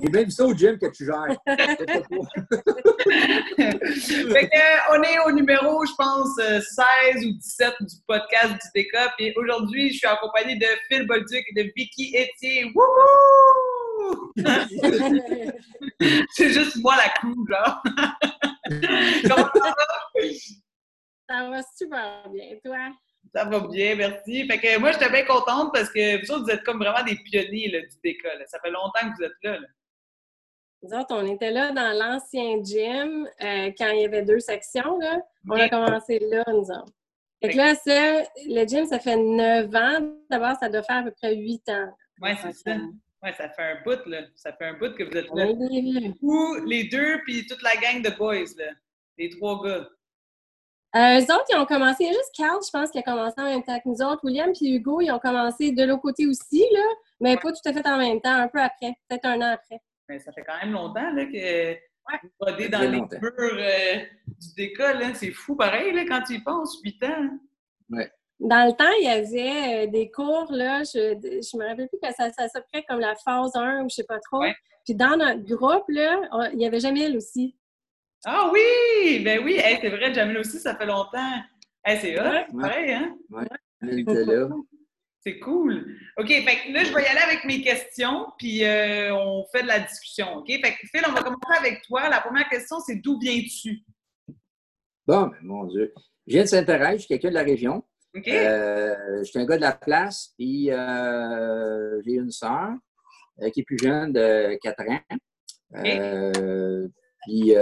[0.00, 1.26] J'ai bien vu ça au gym que tu gères.
[3.46, 8.52] fait que, euh, on est au numéro, je pense, 16 euh, ou 17 du podcast
[8.52, 9.10] du Décop.
[9.18, 12.72] Et aujourd'hui, je suis accompagnée de Phil Bolduc et de Vicky Etier.
[12.76, 14.32] Wouhou!
[16.30, 17.82] C'est juste moi la crew, genre.
[19.28, 19.74] Comment ça va?
[21.28, 22.56] Ça va super bien.
[22.64, 22.92] toi?
[23.34, 24.46] Ça va bien, merci.
[24.46, 27.16] Fait que moi, j'étais bien contente parce que vous autres, vous êtes comme vraiment des
[27.16, 28.28] pionniers là, du DECA.
[28.46, 29.58] Ça fait longtemps que vous êtes là.
[29.58, 29.66] là.
[30.82, 34.98] Nous autres, on était là dans l'ancien gym euh, quand il y avait deux sections.
[34.98, 35.20] Là.
[35.48, 36.92] On a commencé là, nous autres.
[37.42, 37.74] Fait que là,
[38.46, 40.12] le gym, ça fait neuf ans.
[40.30, 41.88] D'abord, ça doit faire à peu près huit ans.
[42.20, 42.76] Oui, c'est ça.
[43.22, 44.22] Oui, ça fait un bout, là.
[44.36, 45.46] Ça fait un bout que vous êtes là.
[46.22, 48.72] Ou les deux, puis toute la gang de boys, là.
[49.16, 49.88] Les trois gars.
[50.96, 53.62] Euh, eux autres, ils ont commencé, juste Carl, je pense, qui a commencé en même
[53.62, 54.24] temps que nous autres.
[54.24, 56.84] William puis Hugo, ils ont commencé de l'autre côté aussi, là,
[57.20, 59.80] mais pas tout à fait en même temps, un peu après, peut-être un an après.
[60.08, 63.96] Mais ça fait quand même longtemps là, que vous rodez dans les murs euh,
[64.26, 65.02] du décolle.
[65.14, 67.30] C'est fou pareil là, quand tu y penses, 8 ans.
[67.90, 68.10] Ouais.
[68.40, 71.98] Dans le temps, il y avait euh, des cours, là, je, je me rappelle plus
[72.00, 74.42] que ça, ça s'appelait comme la phase 1 ou je sais pas trop.
[74.84, 77.56] Puis dans notre groupe, là, il y avait Jamil aussi.
[78.24, 79.22] Ah oui!
[79.24, 81.42] Ben oui, c'est vrai, Jamil aussi, ça fait longtemps.
[81.84, 83.16] c'est hot, pareil, hein?
[83.30, 83.44] Oui,
[83.82, 84.48] elle était là.
[85.20, 85.96] C'est cool.
[86.16, 89.66] OK, fait là, je vais y aller avec mes questions, puis euh, on fait de
[89.66, 90.36] la discussion.
[90.36, 90.46] OK?
[90.46, 92.08] Fait que Phil, on va commencer avec toi.
[92.08, 93.82] La première question, c'est d'où viens-tu?
[95.06, 95.92] Bon, ben, mon Dieu.
[96.26, 97.82] Je viens de Saint-Thérèse, je suis quelqu'un de la région.
[98.14, 98.28] OK.
[98.28, 102.70] Euh, je suis un gars de la place, puis euh, j'ai une sœur
[103.52, 105.00] qui est plus jeune de 4 ans.
[107.26, 107.54] puis,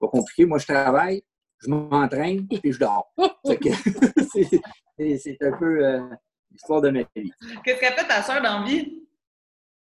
[0.00, 1.22] pas compliqué, moi, je travaille,
[1.58, 3.12] je m'entraîne, puis je dors.
[3.44, 6.00] c'est un peu
[6.50, 7.32] l'histoire de ma vie.
[7.64, 9.06] Qu'est-ce qu'a fait ta soeur dans vie?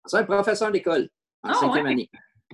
[0.04, 1.10] Ma soeur est professeur d'école
[1.44, 2.10] en ah, cinquième année.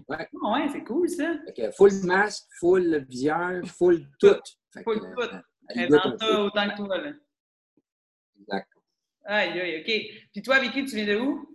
[0.07, 0.27] Ouais.
[0.43, 1.33] Ah, ouais, c'est cool ça.
[1.55, 4.39] Fait full masque, full visière, full tout.
[4.83, 5.37] full tout.
[5.69, 7.11] Elle est dans ça autant que toi, là.
[8.39, 8.69] Exact.
[9.25, 10.27] Aïe, aïe, OK.
[10.33, 11.49] Puis toi, Vicky, tu viens de où?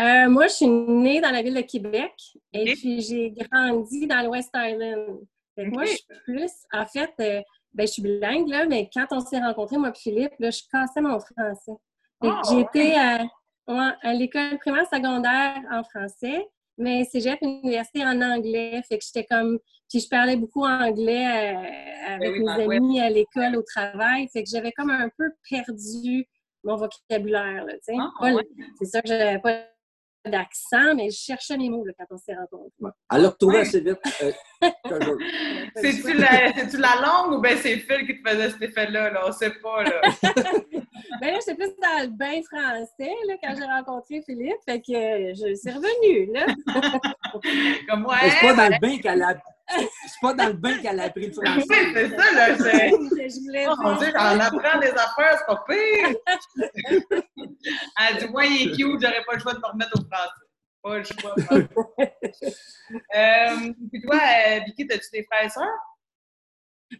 [0.00, 2.12] Euh, moi, je suis née dans la ville de Québec
[2.52, 5.20] et puis j'ai grandi dans l'Ouest Island.
[5.56, 7.42] Moi, je suis plus, en fait, euh,
[7.74, 10.62] ben, je suis bilingue, là, mais quand on s'est rencontrés, moi et Philippe, là, je
[10.70, 11.72] cassais mon français.
[12.20, 13.24] Ah, j'ai été à,
[14.14, 16.46] l'école primaire secondaire en français,
[16.78, 18.80] mais cégep université en anglais.
[18.88, 19.58] Fait que j'étais comme.
[19.90, 24.28] Puis je parlais beaucoup anglais euh, avec ben mes amis à l'école, au travail.
[24.32, 26.26] Fait que j'avais comme un peu perdu
[26.62, 27.64] mon vocabulaire.
[27.64, 27.74] Là,
[28.20, 28.30] ah,
[28.78, 29.66] C'est ça que j'avais pas
[30.24, 32.72] d'accent, mais je cherchais mes mots là, quand on s'est rencontrés.
[32.80, 32.90] Ouais.
[33.12, 33.98] Elle l'a retrouvé assez vite.
[34.22, 34.32] Euh,
[35.76, 39.10] C'est-tu la, la, langue ou bien c'est Phil qui te faisait cet effet-là?
[39.10, 39.24] Là?
[39.26, 39.82] On sait pas.
[39.82, 40.00] Là.
[41.20, 44.56] ben là, j'étais plus dans le bain français là, quand j'ai rencontré Philippe.
[44.64, 46.32] Fait que euh, je suis revenue.
[46.32, 46.46] Là.
[47.88, 48.16] Comme moi.
[48.22, 49.34] C'est pas dans le bain qu'elle a.
[49.68, 51.64] C'est pas dans le bain qu'elle a appris le français.
[51.68, 52.54] Oui, c'est ça, là.
[52.54, 56.14] Je voulais oh, mon Dieu, on apprend des affaires, c'est pas pire.
[57.98, 60.44] Elle dit, moi, il est cute, j'aurais pas le choix de me remettre au français.
[60.82, 61.34] Pas le choix.
[63.16, 65.64] euh, puis toi, euh, Vicky, as-tu des frères et sœurs?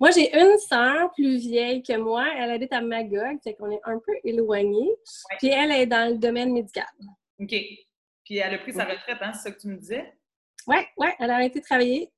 [0.01, 2.27] Moi, j'ai une sœur plus vieille que moi.
[2.37, 4.91] Elle habite à Magog, fait qu'on est un peu éloignés.
[5.39, 6.87] Puis elle est dans le domaine médical.
[7.39, 7.55] OK.
[8.25, 10.15] Puis elle a pris sa retraite, hein, c'est ça que tu me disais?
[10.67, 12.11] Oui, oui, elle a arrêté de travailler.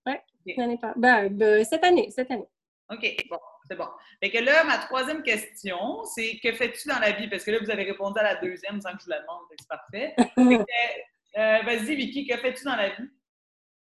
[0.96, 2.48] Ben, ben, cette année, cette année.
[2.90, 3.88] OK, bon, c'est bon.
[4.22, 7.28] Fait que là, ma troisième question, c'est que fais-tu dans la vie?
[7.28, 9.42] Parce que là, vous avez répondu à la deuxième sans que je vous la demande,
[9.58, 10.14] c'est parfait.
[11.38, 13.10] Euh, vas-y, Vicky, que fais-tu dans la vie?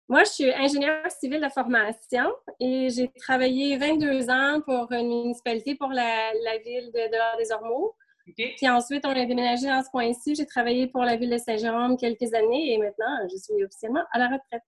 [0.09, 5.76] Moi, je suis ingénieure civile de formation et j'ai travaillé 22 ans pour une municipalité
[5.76, 6.32] pour la,
[6.65, 7.94] ville de Dehors des Ormeaux.
[8.36, 10.34] Puis ensuite, on a déménagé dans ce coin-ci.
[10.34, 14.19] J'ai travaillé pour la ville de Saint-Jérôme quelques années et maintenant, je suis officiellement à
[14.19, 14.62] la retraite.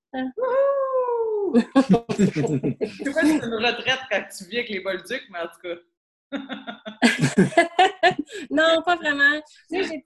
[2.16, 5.76] c'est quoi une retraite quand tu vis avec les Bolducs, mais en tout cas?
[8.50, 9.40] non, pas vraiment.
[9.70, 10.02] Tu sais,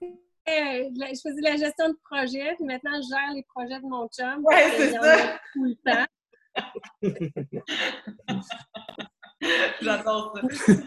[0.47, 4.07] euh, je faisais la gestion de projet, puis maintenant, je gère les projets de mon
[4.07, 4.41] chum.
[4.43, 5.39] Oui, c'est ça.
[5.53, 6.05] Tout le temps.
[9.81, 10.41] J'adore ça.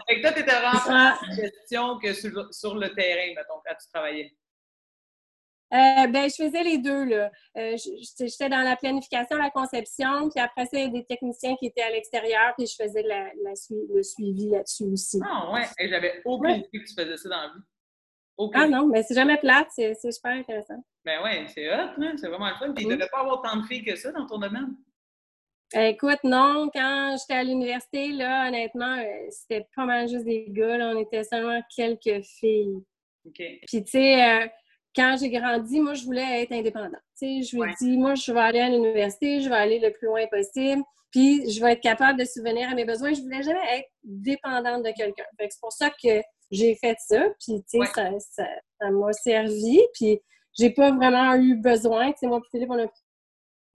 [0.07, 1.19] Fait que toi, tu étais vraiment ah.
[1.21, 4.33] en gestion que sur, sur, le terrain, mettons, quand tu travaillais.
[5.71, 7.03] Euh, ben, je faisais les deux.
[7.05, 7.31] là.
[7.57, 11.55] Euh, J'étais dans la planification, la conception, puis après ça, il y a des techniciens
[11.57, 13.53] qui étaient à l'extérieur, puis je faisais la, la,
[13.93, 15.19] le suivi là-dessus aussi.
[15.23, 17.63] Ah ouais, et j'avais aucune idée que tu faisais ça dans la vie.
[18.53, 20.81] Ah non, mais c'est jamais plate, c'est super intéressant.
[21.03, 22.13] Ben ouais, c'est hot, hein?
[22.17, 22.73] c'est vraiment le fun.
[22.73, 24.75] Puis il ne devait pas avoir tant de filles que ça dans ton domaine.
[25.73, 30.77] Écoute, non, quand j'étais à l'université, là, honnêtement, euh, c'était pas mal juste des gars.
[30.77, 30.93] Là.
[30.95, 32.81] On était seulement quelques filles.
[33.25, 33.35] OK.
[33.67, 34.47] Puis, tu sais, euh,
[34.95, 37.01] quand j'ai grandi, moi, je voulais être indépendante.
[37.21, 40.25] je me dis, moi, je vais aller à l'université, je vais aller le plus loin
[40.27, 43.13] possible, puis je vais être capable de subvenir à mes besoins.
[43.13, 45.23] Je voulais jamais être dépendante de quelqu'un.
[45.39, 46.21] C'est pour ça que
[46.51, 50.19] j'ai fait ça, puis ça m'a servi, puis
[50.57, 52.11] j'ai pas vraiment eu besoin.
[52.17, 53.01] sais, moi, Philippe, on a pris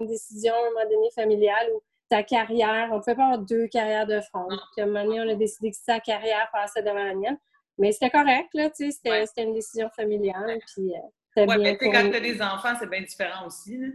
[0.00, 3.38] une décision à un moment donné familiale où ta carrière, on ne pouvait pas avoir
[3.38, 4.46] deux carrières de front.
[4.72, 7.38] Puis à un moment donné, on a décidé que sa carrière passait devant la mienne.
[7.78, 10.58] Mais c'était correct, là, tu sais, c'était une décision familiale.
[10.74, 13.76] Puis, euh, ouais, mais quand tu as des enfants, c'est bien différent aussi.
[13.76, 13.88] Là.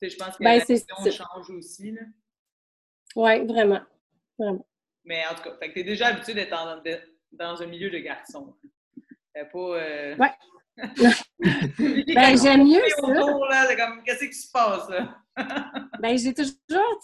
[0.00, 1.96] Je pense que ben, la décision change aussi.
[3.16, 3.80] Oui, vraiment.
[4.38, 4.66] vraiment.
[5.04, 6.50] Mais en tout cas, tu es déjà habitué d'être
[7.32, 8.54] dans, un milieu de garçons.
[9.34, 10.16] Pas, euh...
[10.16, 10.32] Ouais.
[12.14, 13.76] ben, j'aime mieux ça.
[13.76, 15.16] comme, qu'est-ce qui se passe, là?
[16.00, 16.54] ben, j'ai toujours,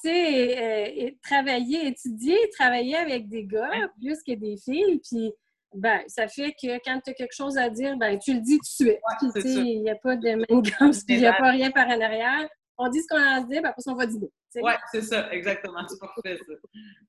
[0.03, 3.71] tu sais, euh, travaillé, étudié, travaillé avec des gars
[4.01, 5.33] plus que des filles, puis
[5.75, 8.59] ben, ça fait que quand tu as quelque chose à dire, ben, tu le dis
[8.59, 9.45] tout de suite.
[9.45, 12.49] il n'y a pas de manigance, il n'y a pas rien par en arrière.
[12.79, 14.31] On dit ce qu'on a à dire, ben, après on va dîner.
[14.57, 15.81] Oui, c'est ça, exactement.
[15.89, 16.55] C'est parfait, ça.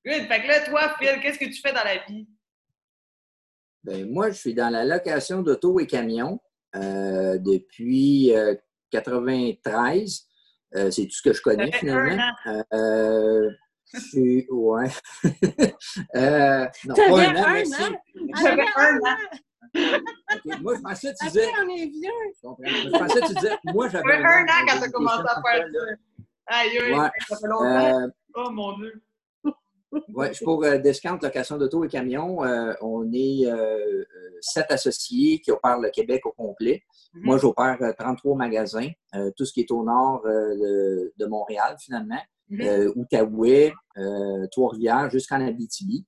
[0.05, 0.27] Good.
[0.27, 2.27] Fait que là, toi, Phil, qu'est-ce que tu fais dans la vie?
[3.83, 6.39] Ben, moi, je suis dans la location d'auto et camions
[6.75, 8.31] euh, depuis
[8.91, 10.27] 1993.
[10.75, 12.31] Euh, c'est tout ce que je connais finalement.
[13.93, 14.47] Euh, je suis.
[14.49, 14.89] Ouais.
[16.15, 17.83] euh, non, pas un an, merci.
[18.41, 19.17] J'avais un an.
[20.61, 21.47] Moi, je pensais que tu disais.
[21.61, 22.09] on est vieux.
[22.33, 23.55] Je, pensais que tu disais.
[23.65, 25.79] Moi, j'avais un, an quand tu as commencé à faire ça.
[26.47, 28.09] Aïe, aïe, ça fait longtemps.
[28.35, 29.01] oh mon Dieu.
[30.13, 32.43] Oui, je pour euh, Discount Location d'auto et camions.
[32.43, 34.03] Euh, on est euh,
[34.41, 36.83] sept associés qui opèrent le Québec au complet.
[37.13, 37.23] Mhm.
[37.23, 38.89] Moi, j'opère 33 magasins,
[39.37, 42.19] tout ce qui est au nord de, Montréal, finalement.
[42.49, 42.93] Mhm.
[42.95, 43.73] Outaouais,
[44.51, 46.05] Trois-Rivières, jusqu'en Abitibi.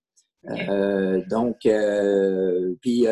[1.30, 1.58] donc,
[2.82, 3.06] puis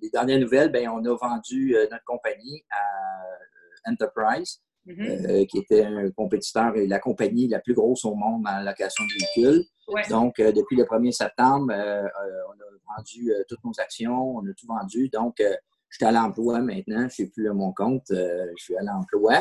[0.00, 4.60] les dernières nouvelles, ben, on a vendu notre compagnie à Enterprise.
[4.86, 5.46] Mhm.
[5.46, 9.12] qui était un compétiteur et la compagnie la plus grosse au monde en location de
[9.12, 9.66] véhicules.
[10.08, 12.08] Donc, euh, depuis le 1er septembre, euh, euh,
[12.48, 15.08] on a vendu toutes nos actions, on a tout vendu.
[15.08, 18.76] Donc, je suis à l'emploi maintenant, je ne suis plus à mon compte, je suis
[18.76, 19.38] à l'emploi.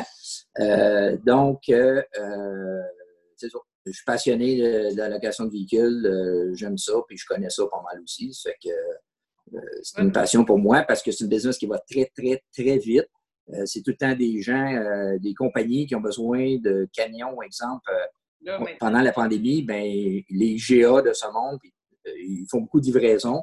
[1.25, 1.61] donc,
[3.39, 3.59] c'est ça.
[3.85, 7.81] Je suis passionné de, la location de véhicules, j'aime ça, puis je connais ça pas
[7.81, 8.33] mal aussi.
[8.33, 11.79] Ça fait que c'est une passion pour moi parce que c'est une business qui va
[11.79, 13.07] très, très, très vite.
[13.65, 17.89] c'est tout le temps des gens, des compagnies qui ont besoin de camions, exemple,
[18.79, 19.83] pendant la pandémie, ben,
[20.29, 21.59] les GA de ce monde,
[22.07, 23.41] euh, ils font beaucoup de livraisons.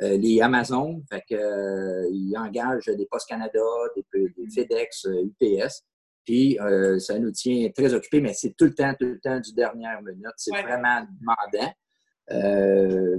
[0.00, 3.60] Euh, les Amazon, fait que, euh, ils engagent des Post Canada,
[3.96, 4.50] des, mm.
[4.50, 5.84] FedEx, UPS.
[6.28, 6.58] Puis
[6.98, 10.02] ça nous tient très occupés, mais c'est tout le temps, tout le temps du dernière
[10.02, 10.34] minute.
[10.36, 11.72] C'est vraiment demandant.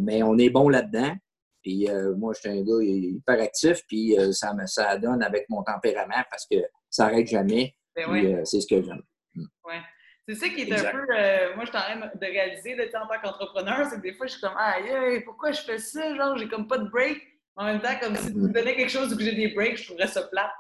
[0.01, 1.15] mais on est bon là-dedans.
[1.63, 5.63] Puis moi, je suis un gars hyper actif, puis ça, me, ça donne avec mon
[5.63, 6.57] tempérament parce que
[6.87, 7.75] ça n'arrête jamais.
[7.95, 9.01] Ben c'est ce que j'aime.
[9.33, 9.45] Mm.
[9.65, 9.81] Ouais.
[10.27, 11.07] C'est ça qui est un peu.
[11.17, 14.13] Euh, moi, je suis en train de réaliser là, en tant qu'entrepreneur, c'est que des
[14.13, 16.15] fois, je suis comme Aïe, pourquoi je fais ça?
[16.15, 17.17] Genre, j'ai comme pas de break.
[17.55, 18.51] En même temps, comme si tu me mm-hmm.
[18.51, 20.51] donnais quelque chose où j'ai des breaks, je trouverais ça plate.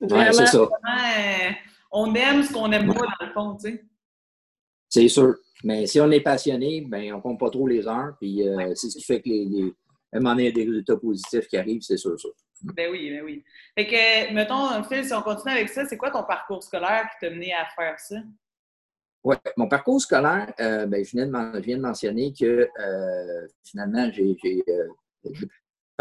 [0.00, 0.58] Ouais, c'est ça.
[0.58, 1.50] Euh,
[1.90, 3.84] on aime ce qu'on aime pas, dans le fond, tu sais.
[4.88, 5.34] C'est sûr.
[5.64, 8.14] Mais si on est passionné, ben on compte pas trop les heures.
[8.18, 9.74] Puis euh, c'est ce qui fait que les, les,
[10.12, 12.32] à un moment donné, il y a des résultats positifs qui arrivent, c'est sûr, sûr.
[12.62, 13.44] Ben oui, ben oui.
[13.76, 17.26] Fait que, mettons, Phil, si on continue avec ça, c'est quoi ton parcours scolaire qui
[17.26, 18.16] t'a mené à faire ça?
[19.24, 24.36] Oui, mon parcours scolaire, euh, ben, je, viens de, mentionner que euh, finalement, j'ai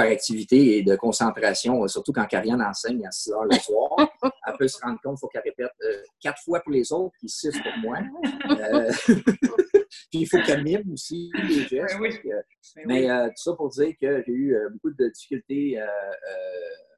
[0.01, 3.95] euh, activité et de concentration, surtout quand Karianne enseigne à 6 heures le soir,
[4.47, 5.71] elle peut se rendre compte qu'il faut qu'elle répète
[6.19, 7.99] quatre fois pour les autres, puis six pour moi.
[10.11, 11.97] puis il faut qu'elle mime aussi les gestes.
[11.99, 12.11] Ben
[12.75, 15.79] ben mais tout ça pour dire que j'ai eu beaucoup de difficultés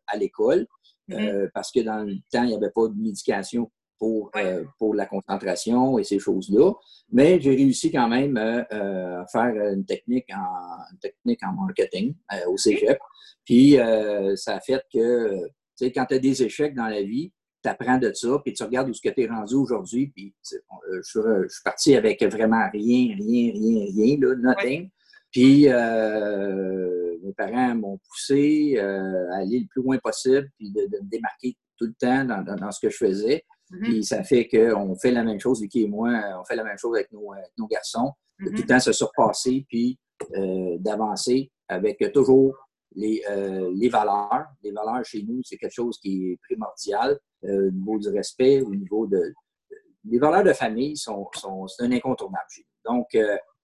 [0.07, 0.67] à l'école,
[1.09, 1.49] mm-hmm.
[1.53, 3.71] parce que dans le temps, il n'y avait pas de médication
[4.03, 6.73] pour, euh, pour la concentration et ces choses-là.
[7.09, 12.13] Mais j'ai réussi quand même euh, euh, à faire une technique en, technique en marketing
[12.49, 12.99] au cégep.
[13.45, 13.77] Puis
[14.35, 17.31] ça a fait que, tu sais, quand tu as des échecs dans la vie,
[17.63, 20.35] tu apprends de ça, puis tu regardes où ce que tu es rendu aujourd'hui, puis
[20.43, 20.57] je,
[21.47, 24.89] suis parti avec vraiment rien, rien, rien, rien, là, nothing.
[25.31, 31.55] Puis mes parents m'ont poussé à aller le plus loin possible, puis de, me démarquer
[31.77, 33.45] tout le temps dans, dans ce que je faisais.
[33.73, 33.81] Mm-hmm.
[33.81, 36.77] Puis ça fait qu'on fait la même chose, Vicky et moi, on fait la même
[36.77, 38.67] chose avec nos, nos garçons, de tout le mm-hmm.
[38.67, 39.99] temps se surpasser, puis
[40.35, 42.55] euh, d'avancer avec toujours
[42.95, 44.45] les, euh, les, valeurs.
[44.63, 48.61] Les valeurs chez nous, c'est quelque chose qui est primordial euh, au niveau du respect,
[48.61, 49.33] au niveau de.
[50.05, 51.27] Les valeurs de famille sont,
[51.79, 52.93] un incontournable chez nous.
[52.93, 53.17] Donc,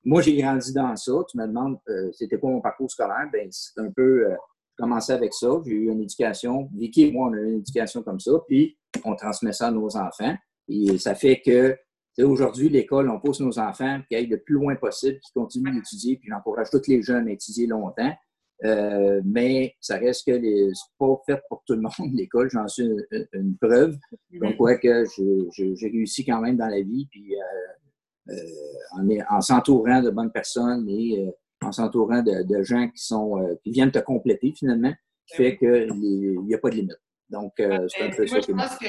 [0.05, 1.11] moi, j'ai grandi dans ça.
[1.29, 1.77] Tu me demandes
[2.13, 3.29] c'était quoi mon parcours scolaire?
[3.31, 4.25] Ben, c'est un peu
[4.79, 5.49] commencé avec ça.
[5.65, 6.69] J'ai eu une éducation.
[6.73, 8.31] Vicky et moi, on a eu une éducation comme ça.
[8.47, 10.35] Puis, on transmet ça à nos enfants.
[10.67, 11.77] Et ça fait que
[12.23, 16.17] Aujourd'hui, l'école, on pousse nos enfants qui aillent le plus loin possible, qui continuent d'étudier,
[16.17, 18.13] puis j'encourage tous les jeunes à étudier longtemps.
[18.65, 22.67] Euh, mais ça reste que les, c'est pas fait pour tout le monde, l'école, j'en
[22.67, 22.83] suis
[23.31, 23.97] une, preuve.
[24.31, 25.05] Donc, ouais, que
[25.53, 30.89] j'ai réussi quand même dans la vie, puis euh, euh, en, s'entourant de bonnes personnes
[30.89, 31.25] et
[31.61, 34.93] en s'entourant de, gens qui sont qui viennent te compléter finalement,
[35.27, 36.99] qui fait qu'il n'y a pas de limite.
[37.29, 38.85] Donc, euh, c'est un peu moi, je pense que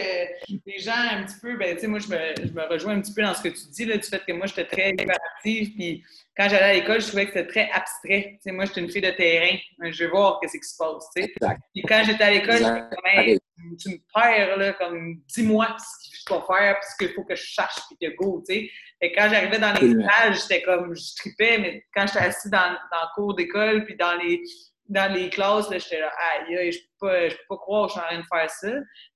[0.67, 3.01] les gens, un petit peu, ben, tu sais, moi, je me, je me, rejoins un
[3.03, 5.75] petit peu dans ce que tu dis, là, du fait que moi, j'étais très hyperactive,
[5.75, 6.03] puis
[6.35, 8.33] quand j'allais à l'école, je trouvais que c'était très abstrait.
[8.37, 9.59] Tu sais, moi, j'étais une fille de terrain.
[9.91, 11.35] Je veux voir qu'est-ce qui se passe, tu sais.
[11.75, 16.47] Puis quand j'étais à l'école, comme, tu me perds, là, comme, dis-moi ce je dois
[16.47, 18.71] faire, puis ce qu'il faut que je cherche, puis que go, tu sais.
[19.03, 22.77] Et quand j'arrivais dans les stages, j'étais comme, je tripais, mais quand j'étais assis dans,
[22.93, 24.43] dans le cours d'école, puis dans les
[24.91, 27.99] dans les classes, j'étais là, aïe, je peux pas, je peux pas croire que je
[27.99, 28.73] suis en train de faire ça.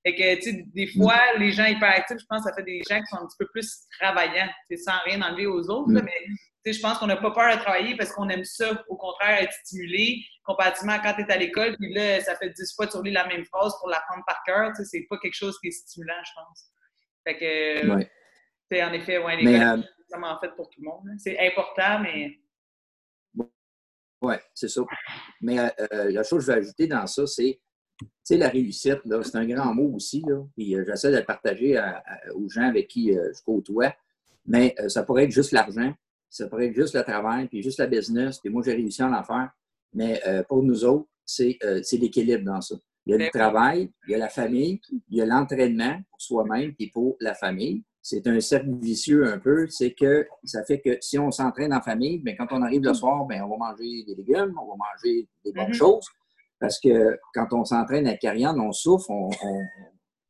[0.07, 1.41] Fait que, tu sais, des fois, mm.
[1.41, 3.49] les gens hyperactifs, je pense que ça fait des gens qui sont un petit peu
[3.53, 6.03] plus travaillants, sans rien enlever aux autres, mm.
[6.05, 6.25] mais
[6.65, 8.97] tu sais, je pense qu'on n'a pas peur de travailler parce qu'on aime ça, au
[8.97, 12.87] contraire, être stimulé, comparativement quand tu es à l'école, puis là, ça fait 10 fois
[12.87, 15.59] tu relis la même phrase pour l'apprendre par cœur, tu sais, c'est pas quelque chose
[15.61, 16.71] qui est stimulant, je pense.
[17.27, 18.11] Fait que, ouais.
[18.71, 21.05] sais, en effet, ouais, l'école, euh, c'est vraiment fait pour tout le monde.
[21.09, 21.17] Hein.
[21.19, 22.39] C'est important, mais
[24.25, 24.83] oui, c'est ça.
[25.41, 27.59] Mais euh, euh, la chose que je vais ajouter dans ça, c'est
[28.31, 30.23] la réussite, c'est un grand mot aussi.
[30.27, 31.79] Là, puis euh, j'essaie de le partager
[32.35, 33.95] aux gens avec qui je côtoie.
[34.47, 35.93] Mais ça pourrait être juste l'argent,
[36.29, 39.09] ça pourrait être juste le travail, puis juste la business, puis moi j'ai réussi à
[39.09, 39.51] en faire.
[39.95, 41.59] Mais pour nous autres, c'est
[41.93, 42.75] l'équilibre dans ça.
[43.07, 46.21] Il y a le travail, il y a la famille, il y a l'entraînement pour
[46.21, 49.67] soi-même et pour la famille c'est un cercle vicieux un peu.
[49.71, 52.93] C'est que ça fait que si on s'entraîne en famille, bien, quand on arrive le
[52.93, 55.73] soir, bien, on va manger des légumes, on va manger des bonnes mm-hmm.
[55.73, 56.07] choses.
[56.61, 59.31] Parce que quand on s'entraîne à Cariane, on souffre, on,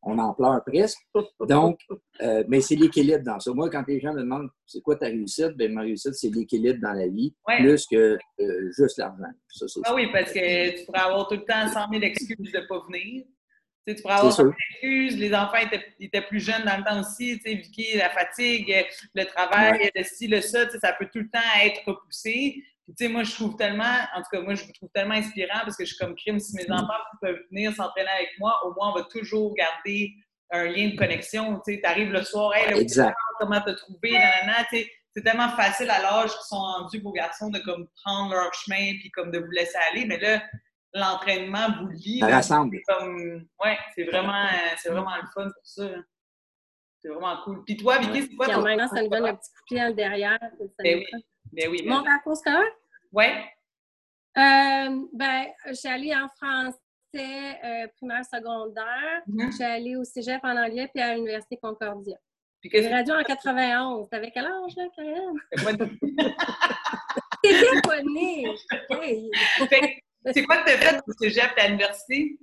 [0.04, 0.98] en pleure presque.
[1.40, 1.80] Donc,
[2.20, 3.52] euh, mais c'est l'équilibre dans ça.
[3.52, 6.80] Moi, quand les gens me demandent c'est quoi ta réussite, bien, ma réussite, c'est l'équilibre
[6.80, 9.24] dans la vie, plus que euh, juste l'argent.
[9.84, 12.66] Ah oui, parce que tu pourrais avoir tout le temps 100 000 excuses de ne
[12.66, 13.24] pas venir.
[13.86, 15.58] Tu, pourrais avoir des excuses, les enfants
[16.00, 18.74] étaient, plus jeunes dans le temps aussi, tu sais, Vicky, la fatigue,
[19.14, 22.62] le travail, le ci, le ça, ça peut tout le temps être repoussé.
[22.86, 25.60] Tu sais, moi, je trouve tellement, en tout cas, moi, je vous trouve tellement inspirant
[25.64, 26.38] parce que je suis comme crime.
[26.38, 26.72] Si mes mm.
[26.72, 30.12] enfants peuvent venir s'entraîner avec moi, au moins, on va toujours garder
[30.50, 31.60] un lien de connexion.
[31.66, 33.16] Tu sais, arrives le soir, hey, exact.
[33.38, 37.12] comment te trouver, nanana, tu sais, c'est tellement facile à l'âge qu'ils sont rendus, vos
[37.12, 40.04] garçons, de comme prendre leur chemin puis comme de vous laisser aller.
[40.06, 40.42] Mais là,
[40.92, 42.18] l'entraînement vous lie.
[42.18, 42.76] Ça rassemble.
[43.64, 45.88] ouais, c'est vraiment, c'est vraiment le fun pour ça.
[47.00, 47.64] C'est vraiment cool.
[47.64, 48.62] Puis toi, Vicky, c'est quoi ton...
[48.62, 50.38] maintenant, ça nous donne un petit coup de pied derrière.
[50.78, 51.24] Ben oui.
[51.54, 51.82] Ben oui.
[51.86, 52.72] Mon parcours scolaire?
[53.12, 53.26] Oui.
[54.36, 56.74] Euh, ben, je suis allée en français
[57.14, 59.22] euh, primaire, secondaire.
[59.28, 62.16] Je suis allée au cégep en anglais puis à l'Université Concordia.
[62.60, 64.08] J'ai gradué en 91.
[64.08, 65.34] T'avais quel âge, là, Karen?
[67.42, 68.46] T'étais pas née.
[70.32, 72.38] C'est quoi que tu as fait au cégep à l'université?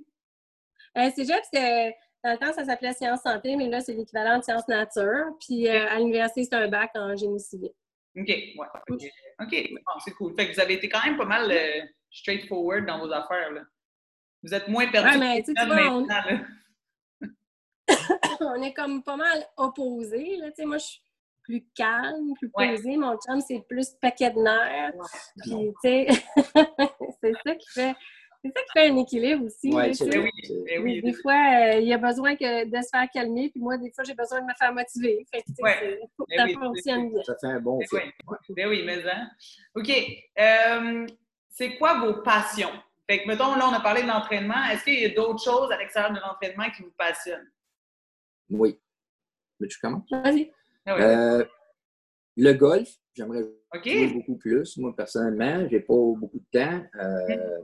[0.96, 1.96] Euh, cégep, c'était.
[2.24, 5.36] Dans le temps, ça s'appelait Sciences Santé, mais là, c'est l'équivalent de Sciences Nature.
[5.40, 7.72] Puis euh, à l'université, c'est un bac en génie civil.
[8.16, 8.66] OK, ouais.
[9.40, 9.70] OK,
[10.04, 10.34] c'est cool.
[10.34, 13.50] Fait que vous avez été quand même pas mal euh, straightforward dans vos affaires.
[13.52, 13.62] Là.
[14.42, 16.06] Vous êtes moins perdu ouais, mais, tu vois, on...
[18.40, 18.62] on...
[18.62, 20.36] est comme pas mal opposés.
[20.36, 20.50] Là.
[20.64, 21.02] Moi, je suis
[21.42, 22.96] plus calme, plus posé.
[22.96, 24.92] Mon chum, c'est plus paquet de nerfs.
[25.42, 26.06] Puis, tu sais,
[27.22, 27.94] c'est ça qui fait...
[28.44, 29.72] C'est ça qui fait un équilibre aussi.
[29.72, 30.30] Ouais, oui,
[30.66, 33.60] oui, oui, Des fois, euh, il y a besoin que, de se faire calmer, puis
[33.60, 35.24] moi, des fois, j'ai besoin de me faire motiver.
[35.32, 36.00] Fait que, ouais.
[36.36, 37.22] ça fonctionne bien.
[37.22, 38.12] Ça fait un bon fait.
[38.50, 39.30] Ben oui, mais hein.
[39.76, 39.90] OK.
[40.40, 41.06] Euh,
[41.50, 42.72] c'est quoi vos passions?
[43.08, 44.64] Fait que, mettons, là, on a parlé de l'entraînement.
[44.72, 47.50] Est-ce qu'il y a d'autres choses à l'extérieur de l'entraînement qui vous passionnent?
[48.50, 48.78] Oui.
[49.60, 50.08] Mais tu commences?
[50.10, 50.50] Vas-y.
[50.84, 51.44] Ah euh,
[52.36, 53.44] le golf, j'aimerais
[53.84, 54.76] jouer beaucoup plus.
[54.78, 56.82] Moi, personnellement, j'ai pas beaucoup de temps.
[56.96, 57.60] Euh,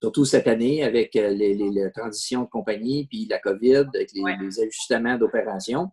[0.00, 4.60] surtout cette année avec euh, les, les, transitions de compagnie, puis la COVID, avec les,
[4.60, 5.90] ajustements d'opération.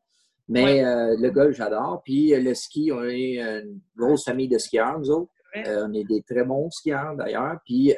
[0.50, 2.02] Mais le golf, j'adore.
[2.06, 5.32] Puis le ski, on est une grosse famille de skieurs, nous autres.
[5.54, 7.58] on est des très bons skieurs, d'ailleurs.
[7.66, 7.94] Puis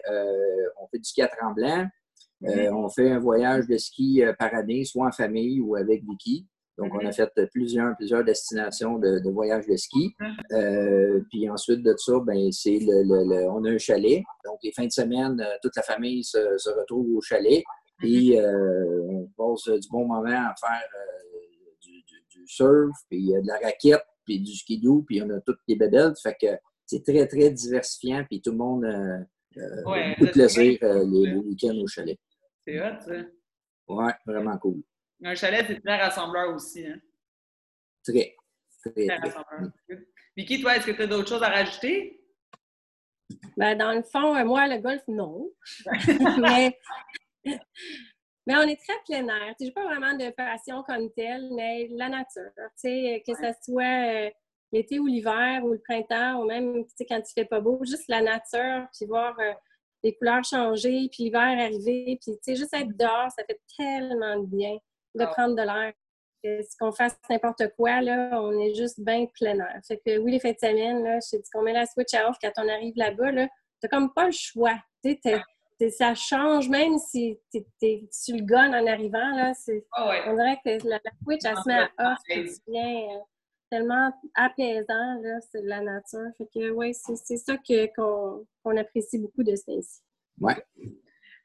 [0.81, 1.85] on fait du ski à tremblant.
[2.41, 2.73] Mm-hmm.
[2.73, 6.47] on fait un voyage de ski par année, soit en famille ou avec Vicky.
[6.79, 10.15] Donc, on a fait plusieurs, plusieurs destinations de, de voyage de ski.
[10.51, 14.23] Euh, puis ensuite de ça, ben, c'est le, on a un chalet.
[14.45, 17.63] Donc, les fins de semaine, euh, toute la famille se, retrouve au chalet.
[17.97, 20.83] Puis, euh, on passe du bon moment à faire
[21.81, 25.75] du, surf, puis de la raquette, puis du ski doux, puis on a toutes les
[25.75, 26.13] bébelles.
[26.21, 26.47] Fait que
[26.85, 28.23] c'est très, très diversifiant.
[28.27, 28.85] Puis tout le monde
[29.57, 32.17] euh, beaucoup de plaisir euh, les, week-ends au chalet.
[32.65, 33.13] C'est hot, ça.
[33.87, 34.81] Ouais, vraiment cool.
[35.23, 36.85] Un chalet, c'est très rassembleur aussi.
[36.85, 36.99] Hein?
[38.03, 38.35] Très.
[38.81, 39.71] Très, très rassembleur.
[40.37, 42.21] Vicky, toi, est-ce que tu as d'autres choses à rajouter?
[43.57, 45.51] Ben, dans le fond, moi, le golf, non.
[46.39, 46.79] mais,
[47.45, 49.53] mais on est très plein air.
[49.59, 52.51] Je n'ai pas vraiment de passion comme telle, mais la nature.
[52.55, 54.31] Que ce soit
[54.71, 58.21] l'été ou l'hiver ou le printemps ou même quand il fait pas beau, juste la
[58.21, 59.53] nature, puis voir euh,
[60.03, 64.77] les couleurs changer, puis l'hiver arriver, puis juste être dehors, ça fait tellement de bien
[65.15, 65.93] de prendre de l'air.
[66.43, 69.81] Si qu'on fasse n'importe quoi, là, on est juste bien plein air.
[69.85, 72.37] Fait que oui, les fêtes de semaine, là, je qu'on met la switch à off
[72.41, 73.47] quand on arrive là-bas, là,
[73.81, 74.77] t'as comme pas le choix.
[75.89, 79.35] ça change même si tu es sur le gun en arrivant.
[79.35, 79.51] Là,
[79.93, 83.19] ah On dirait que la, switch, elle se met à off, tu viens, euh,
[83.69, 86.29] tellement apaisant, là, c'est la nature.
[86.37, 87.57] Fait que, ouais, c'est ça
[87.95, 90.01] qu'on apprécie beaucoup de ça ici.
[90.39, 90.55] Ouais.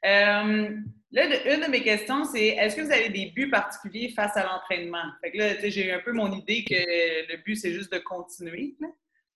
[0.05, 0.69] Euh,
[1.11, 4.43] là, une de mes questions, c'est est-ce que vous avez des buts particuliers face à
[4.43, 5.03] l'entraînement?
[5.21, 7.97] Fait que là, j'ai eu un peu mon idée que le but, c'est juste de
[7.99, 8.75] continuer.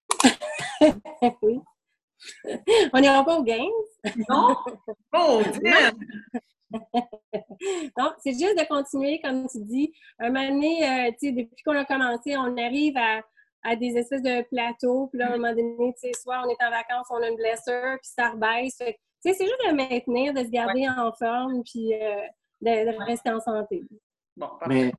[1.41, 1.59] oui.
[2.93, 3.69] On n'ira pas aux games?
[4.29, 4.55] Non?
[5.13, 5.41] Oh,
[7.97, 9.91] Donc, c'est juste de continuer, comme tu dis.
[10.19, 15.07] Un moment donné, euh, depuis qu'on a commencé, on arrive à, des espèces de plateaux.
[15.07, 17.97] Puis là, à un moment donné, soit on est en vacances, on a une blessure,
[18.01, 18.79] puis ça rebaisse.
[19.21, 22.21] C'est juste de maintenir, de se garder en forme, puis euh,
[22.61, 23.83] de, rester en santé.
[24.35, 24.91] Bon, Mais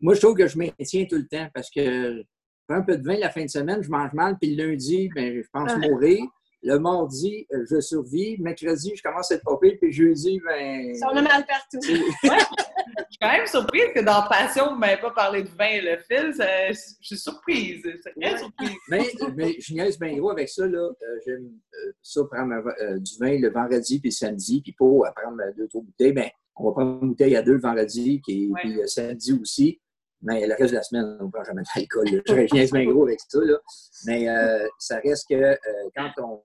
[0.00, 2.24] moi, je trouve que je maintiens tout le temps parce que
[2.70, 5.42] un peu de vin la fin de semaine, je mange mal, puis le lundi, ben,
[5.42, 6.24] je pense mourir.
[6.68, 8.36] Le mardi, euh, je survis.
[8.38, 9.78] Mercredi, je commence à être popé.
[9.80, 10.94] Puis jeudi, ben.
[10.94, 11.78] Ça, on a mal partout.
[11.82, 15.80] je suis quand même surprise que dans Passion, vous ne m'avez pas parlé de vin
[15.80, 16.34] le fil.
[16.36, 17.82] je suis surprise.
[18.20, 18.76] Très surprise.
[18.90, 20.66] Mais, mais, je niaise bien gros avec ça.
[20.66, 20.78] Là.
[20.78, 22.54] Euh, j'aime euh, ça prendre
[22.98, 24.60] du vin le vendredi puis le samedi.
[24.60, 27.60] Puis pour prendre deux, trois bouteilles, ben, on va prendre une bouteille à deux le
[27.60, 29.80] vendredi, puis, puis le samedi aussi.
[30.22, 32.06] Mais le reste de la semaine, on ne prend jamais d'alcool.
[32.26, 33.38] Je viens bien gros avec ça.
[33.40, 33.58] Là.
[34.06, 35.56] Mais euh, ça reste que euh,
[35.96, 36.42] quand on,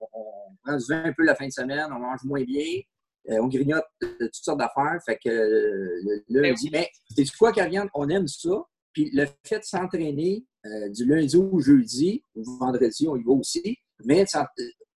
[0.64, 2.66] prend du vin un peu la fin de semaine, on mange moins bien,
[3.30, 5.00] euh, on grignote toutes sortes d'affaires.
[5.06, 7.90] Fait que le lundi, mais c'est quoi, Karianne?
[7.94, 8.64] On aime ça.
[8.94, 10.46] Puis le fait de s'entraîner
[10.92, 14.24] du lundi au jeudi, ou vendredi, on y va aussi, mais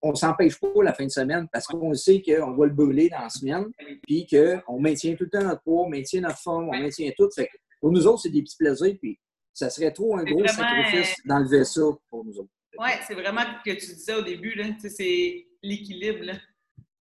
[0.03, 3.09] on ne s'empêche pas la fin de semaine parce qu'on sait qu'on va le brûler
[3.09, 3.65] dans la semaine,
[4.03, 7.29] puis qu'on maintient tout le temps notre poids, on maintient notre forme, on maintient tout.
[7.35, 7.49] Fait
[7.87, 9.17] pour nous autres, c'est des petits plaisirs, puis
[9.53, 12.51] ça serait trop un gros sacrifice euh, d'enlever ça pour nous autres.
[12.81, 16.33] Oui, c'est vraiment ce que tu disais au début, c'est l'équilibre.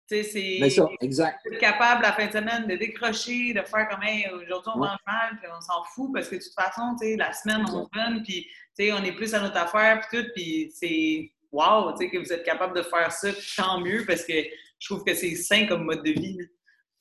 [0.07, 1.45] C'est ça, exact.
[1.59, 5.37] capable la fin de semaine de décrocher, de faire comme hey, aujourd'hui on mange mal,
[5.41, 8.47] puis on s'en fout parce que de toute façon, la semaine on donne, puis
[8.93, 12.73] on est plus à notre affaire, puis tout, puis c'est wow que vous êtes capable
[12.77, 14.33] de faire ça, tant mieux parce que
[14.79, 16.39] je trouve que c'est sain comme mode de vie.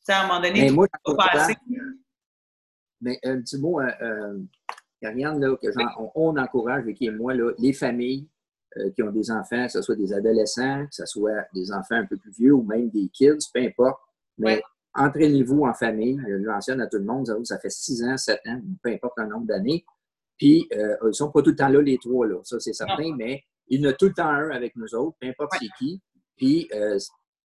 [0.08, 1.54] À un moment donné, tu moi, pas passer.
[3.00, 4.38] Mais un petit mot, euh, euh
[5.02, 5.68] là, que
[6.14, 8.28] on, encourage, Vicky et moi, là, les familles
[8.76, 11.96] euh, qui ont des enfants, que ce soit des adolescents, que ce soit des enfants
[11.96, 14.00] un peu plus vieux ou même des kids, peu importe.
[14.36, 14.60] Mais
[14.94, 16.20] entraînez-vous en famille.
[16.28, 19.26] Je mentionne à tout le monde, ça fait 6 ans, 7 ans, peu importe le
[19.26, 19.84] nombre d'années.
[20.36, 22.36] Puis, euh, ils ne sont pas tout le temps là, les trois, là.
[22.44, 25.16] Ça, c'est certain, mais il y en a tout le temps un avec nous autres,
[25.20, 26.00] peu importe c'est qui.
[26.36, 26.68] Puis,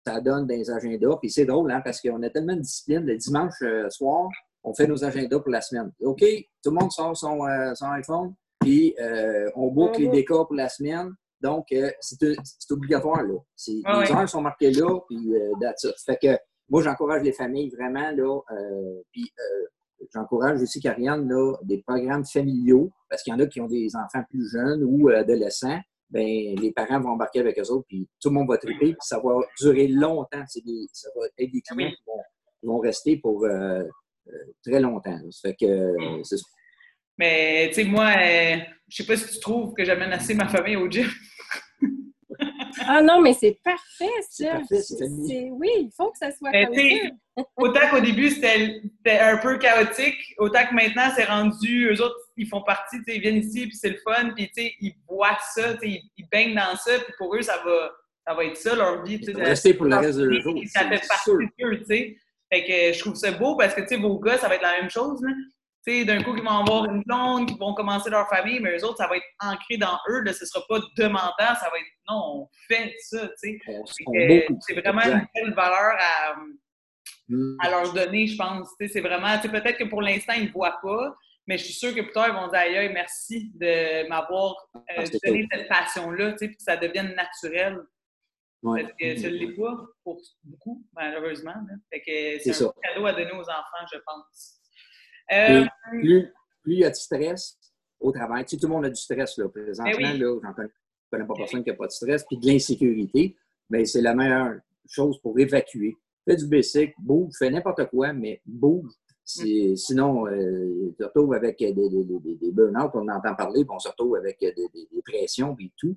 [0.06, 1.18] ça donne des agendas.
[1.22, 3.06] Puis, c'est drôle, hein, parce qu'on a tellement de discipline.
[3.06, 4.30] Le dimanche soir,
[4.64, 5.92] on fait nos agendas pour la semaine.
[6.02, 6.24] OK,
[6.64, 10.70] tout le monde sort son, euh, iPhone, puis euh, on boucle les décors pour la
[10.70, 11.12] semaine.
[11.42, 13.36] Donc, euh, c'est obligatoire, là.
[13.68, 16.38] les heures sont marquées là, puis that's Fait que
[16.70, 18.40] moi, j'encourage les familles vraiment, là,
[19.12, 19.30] puis
[20.14, 23.90] j'encourage aussi, Karianne, là, des programmes familiaux, parce qu'il y en a qui ont des
[23.96, 25.80] enfants plus jeunes ou adolescents.
[26.10, 28.98] Ben, les parents vont embarquer avec eux autres, puis tout le monde va triper, puis
[29.02, 30.44] ça va durer longtemps.
[30.56, 33.46] Des, ça va être des clients qui vont, rester pour
[34.66, 35.20] très longtemps.
[35.42, 36.38] fait que c'est
[37.18, 38.58] Mais, tu sais, moi, euh,
[38.88, 41.08] je sais pas si tu trouves que j'amène assez ma famille au gym.
[42.88, 44.62] ah non, mais c'est parfait, ça.
[44.70, 46.82] C'est Oui, il faut que ça soit comme ça.
[47.58, 48.82] autant qu'au début, c'était
[49.20, 53.38] un peu chaotique, autant que maintenant, c'est rendu, eux autres, ils font partie, ils viennent
[53.38, 57.14] ici, puis c'est le fun, puis ils voient ça, ils, ils baignent dans ça, puis
[57.18, 57.92] pour eux, ça va,
[58.28, 59.20] ça va être ça, leur vie.
[59.36, 60.60] Rester pour le reste de leur jour.
[60.68, 62.18] Ça fait partie d'eux, tu sais.
[62.54, 64.62] Fait que je trouve ça beau parce que, tu sais, vos gars, ça va être
[64.62, 65.20] la même chose,
[65.88, 68.78] Tu sais, d'un coup, ils vont avoir une blonde, qui vont commencer leur famille, mais
[68.78, 70.22] eux autres, ça va être ancré dans eux.
[70.22, 73.60] Là, ce ne sera pas demandant, ça va être non, on fait ça, tu sais.
[74.68, 76.36] C'est vraiment une belle valeur à,
[77.28, 77.58] mm.
[77.60, 78.70] à leur donner, je pense.
[78.80, 81.16] C'est vraiment, tu sais, peut-être que pour l'instant, ils ne voient pas,
[81.48, 84.80] mais je suis sûre que plus tard, ils vont dire aïe, merci de m'avoir euh,
[84.98, 87.80] ah, donné cette passion-là, tu sais, puis que ça devienne naturel.
[88.64, 91.54] Parce que ça ne l'est pas pour beaucoup, malheureusement.
[91.92, 94.60] c'est un cadeau à donner aux enfants, je pense.
[95.32, 97.58] Euh, plus, plus il y a du stress
[98.00, 100.54] au travail, tu sais, tout le monde a du stress là, présentement, ben là, j'en
[100.54, 100.70] connais,
[101.10, 103.36] connais, pas personne qui n'a pas de stress, puis de l'insécurité,
[103.70, 104.56] mais c'est la meilleure
[104.88, 105.96] chose pour évacuer.
[106.26, 108.92] Fais du basic, bouge, fais n'importe quoi, mais bouge.
[109.38, 109.76] Mm.
[109.76, 113.74] Sinon, euh, tu te retrouves avec des, des, des, des burn-out, on entend parler, puis
[113.74, 114.54] on se retrouve avec des,
[115.06, 115.96] pressions et tout.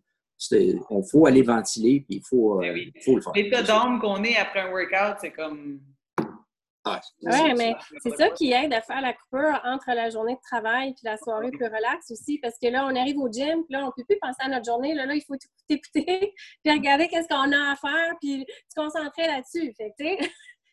[0.50, 3.32] Il faut aller ventiler, puis il faut, ben euh, faut le faire.
[3.34, 5.80] L'état d'âme qu'on est après un workout, c'est comme
[7.22, 10.90] oui, mais c'est ça qui aide à faire la coupure entre la journée de travail
[10.90, 13.82] et la soirée plus relaxe aussi, parce que là, on arrive au gym, puis là,
[13.82, 14.94] on ne peut plus penser à notre journée.
[14.94, 15.34] Là, là il faut
[15.68, 16.32] écouter,
[16.64, 19.74] puis regarder qu'est-ce qu'on a à faire, puis se concentrer là-dessus.
[19.76, 20.18] Fait tu sais,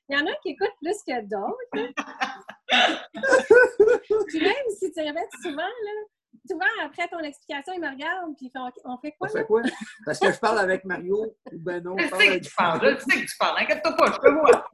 [0.10, 1.58] il y en a qui écoutent plus que d'autres.
[4.28, 6.06] puis même si tu répètes souvent, là,
[6.48, 8.52] souvent, après ton explication, il me regarde, puis
[8.86, 9.28] on fait quoi?
[9.30, 9.62] On fait quoi?
[10.06, 11.96] Parce que je parle avec Mario ou ben non.
[11.98, 13.58] Je sais que tu parles, je sais que tu parles.
[13.62, 14.72] Inquiète-toi pas, je peux voir.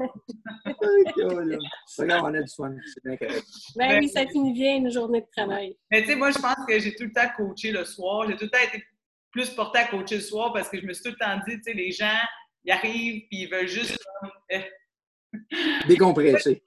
[1.97, 3.45] Regarde, on a du fun, c'est bien correct.
[3.75, 5.77] Ben oui, ça finit bien une journée de travail.
[5.91, 8.27] Mais tu sais, moi, je pense que j'ai tout le temps coaché le soir.
[8.27, 8.83] J'ai tout le temps été
[9.31, 11.55] plus porté à coacher le soir parce que je me suis tout le temps dit,
[11.57, 12.19] tu sais, les gens,
[12.63, 13.97] ils arrivent, puis ils veulent juste
[14.51, 14.59] euh,
[15.87, 16.61] Décompressé.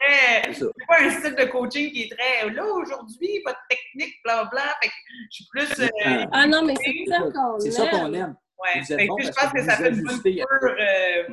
[0.53, 4.44] C'est pas un style de coaching qui est très là aujourd'hui, pas de technique, bla
[4.44, 4.62] bla.
[4.83, 4.94] Fait que
[5.31, 5.81] je suis plus.
[5.81, 7.61] Euh, ah non, mais c'est ça qu'on aime.
[7.61, 8.37] C'est ça qu'on aime.
[8.59, 8.83] Ouais.
[8.85, 10.46] Fait que je pense que ça fait une bonne coupure.
[10.62, 11.25] Euh,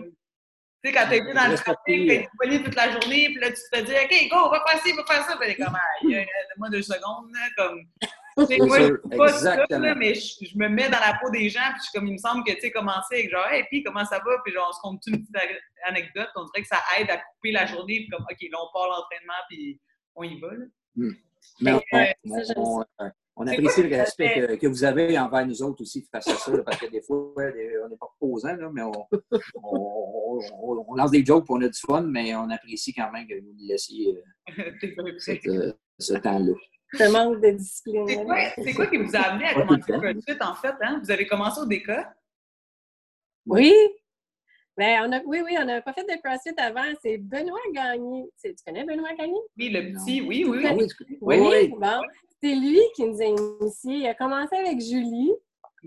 [0.82, 3.56] tu sais, quand t'es dans le trafic, t'es disponible toute la journée, puis là, tu
[3.56, 5.38] te fais dire, OK, go, on va on va faire ça.
[5.38, 7.82] Puis t'es comme, ah, donne-moi deux secondes, là, comme.
[8.65, 11.91] Moi, je pas ça, mais je, me mets dans la peau des gens, puis je,
[11.97, 14.32] comme il me semble que, tu sais, commencer avec genre, hey, puis comment ça va,
[14.43, 15.36] puis genre, on se compte une petite
[15.86, 18.67] anecdote, on dirait que ça aide à couper la journée, puis comme, OK, là, on
[18.73, 19.80] part l'entraînement, puis
[20.15, 20.65] on y va, là.
[21.62, 21.82] Mais on,
[23.02, 26.52] euh, on, apprécie le respect que, vous avez envers nous autres aussi face à ça,
[26.63, 29.08] parce que des fois, on n'est pas reposant, là, mais on,
[30.95, 33.54] lance des jokes, pour on a du fun, mais on apprécie quand même que vous
[33.54, 34.21] nous laissiez
[34.58, 36.54] euh, ce temps-là.
[36.99, 38.06] Un manque de discipline.
[38.08, 40.73] C'est quoi, qui vous a amené à commencer le CrossFit, en fait?
[40.82, 40.99] Hein?
[41.04, 41.91] Vous avez commencé au DK?
[43.45, 43.73] Oui.
[44.75, 46.86] Ben, on a, oui, oui, on n'a pas fait de CrossFit avant.
[47.02, 48.30] C'est Benoît Gagné.
[48.43, 49.38] Tu connais Benoît Gagné?
[49.58, 50.65] Oui, le petit, oui, oui.
[50.71, 50.88] Oui,
[51.21, 51.38] oui.
[51.39, 51.67] oui.
[51.78, 52.02] Bon.
[52.41, 53.95] C'est lui qui nous a initiés.
[53.95, 55.34] Il a commencé avec Julie.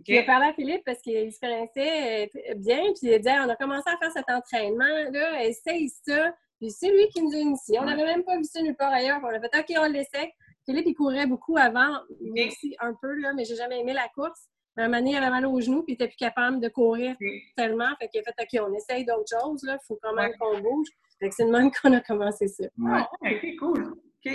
[0.06, 2.82] Il a parlé à Philippe parce qu'il se connaissait euh, bien.
[2.92, 5.10] Puis il a dit on a commencé à faire cet entraînement.
[5.10, 6.34] Là, essaye ça.
[6.58, 7.78] Puis c'est lui qui nous a initiés.
[7.80, 9.20] On n'avait même pas vu ça nulle part ailleurs.
[9.22, 10.32] On a fait OK, on l'essaie.
[10.64, 12.00] Philippe, il courait beaucoup avant,
[12.46, 14.48] aussi un peu, là, mais j'ai jamais aimé la course.
[14.76, 16.68] À un moment donné, il avait mal aux genoux, puis il n'était plus capable de
[16.68, 17.16] courir
[17.56, 17.90] tellement.
[18.00, 20.88] Fait qu'il a fait, OK, on essaye d'autres choses, il faut quand même qu'on bouge.
[21.18, 22.64] Fait que c'est de même qu'on a commencé ça.
[22.88, 23.94] Ah, OK, cool.
[24.24, 24.32] OK.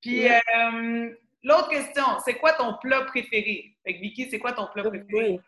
[0.00, 1.10] Puis, euh,
[1.42, 3.76] l'autre question, c'est quoi ton plat préféré?
[3.84, 5.06] Fait que Vicky, c'est quoi ton plat préféré?
[5.12, 5.40] Oui.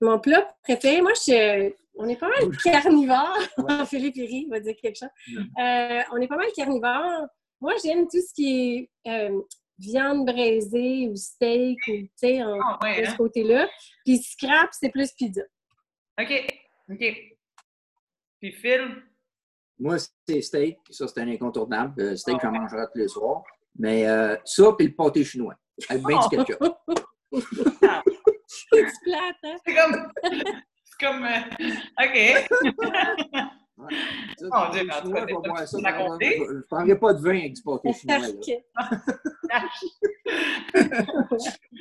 [0.00, 3.38] Mon plat préféré, moi, je, on est pas mal carnivore.
[3.88, 5.08] Philippe Iri va dire quelque chose.
[5.58, 7.26] Euh, on est pas mal carnivore.
[7.64, 9.40] Moi, j'aime tout ce qui est euh,
[9.78, 13.14] viande braisée ou steak ou, tu sais, ah, de ce hein?
[13.16, 13.70] côté-là.
[14.04, 15.40] Puis scrap, c'est plus pizza.
[16.20, 16.58] OK.
[16.90, 17.32] OK.
[18.38, 19.02] Puis Phil?
[19.78, 19.96] Moi,
[20.28, 20.76] c'est steak.
[20.90, 22.02] Ça, c'est un incontournable.
[22.02, 23.42] Euh, steak, j'en mangerai tous les soirs.
[23.78, 25.54] Mais euh, ça, puis le pâté chinois.
[25.88, 26.62] Avec bien du ketchup.
[28.46, 29.56] c'est plate, hein?
[29.66, 30.12] C'est comme...
[30.84, 31.26] C'est comme...
[31.98, 33.48] OK.
[33.76, 33.86] Oh,
[34.38, 34.70] Dieu, en
[35.02, 38.16] tout cas, je ne prendrai pas de vin avec du pâté chinois.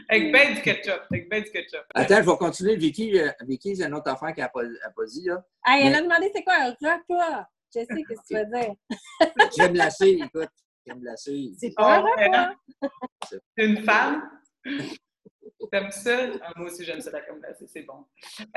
[0.09, 1.01] avec ben du ketchup.
[1.11, 1.83] Avec ben du ketchup.
[1.93, 2.75] Attends, je vais continuer.
[2.75, 4.61] Vicky, euh, Vicky c'est une autre affaire qu'elle n'a pas,
[4.95, 5.25] pas, dit.
[5.25, 5.45] Là.
[5.65, 7.47] Hey, Elle a demandé c'est quoi un repas.
[7.73, 8.73] Je sais ce que tu veux dire.
[9.57, 10.49] je vais me lasser, écoute.
[10.85, 11.51] Je vais me lasser.
[11.59, 12.55] C'est pas un repas.
[13.29, 14.29] C'est une femme?
[15.71, 16.17] T'aimes ça?
[16.41, 18.05] Ah, moi aussi, j'aime ça, la crème c'est bon.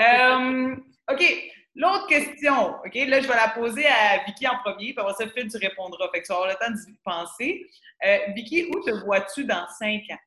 [0.01, 0.77] Euh,
[1.11, 2.77] OK, l'autre question.
[2.85, 5.57] OK, là, je vais la poser à Vicky en premier, puis après ça, Phil, tu
[5.59, 6.09] répondras.
[6.13, 7.67] Fait que tu vas le temps d'y penser.
[8.05, 10.19] Euh, Vicky, où te vois-tu dans cinq ans?